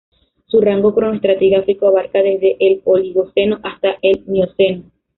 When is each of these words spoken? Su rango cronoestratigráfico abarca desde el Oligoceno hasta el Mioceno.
Su 0.47 0.59
rango 0.61 0.95
cronoestratigráfico 0.95 1.85
abarca 1.87 2.23
desde 2.23 2.57
el 2.59 2.81
Oligoceno 2.85 3.59
hasta 3.61 3.97
el 4.01 4.23
Mioceno. 4.25 4.85